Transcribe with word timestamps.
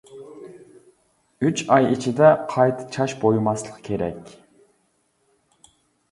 ئۈچ 1.49 1.59
ئاي 1.75 1.83
ئىچىدە 1.89 2.29
قايتا 2.53 2.87
چاچ 2.95 3.13
بويىماسلىق 3.25 3.75
كېرەك. 3.89 4.33